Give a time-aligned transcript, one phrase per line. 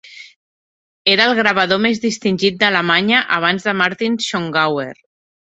[1.15, 4.93] Era el gravador més distingit d'Alemanya abans de Martin Schongauer.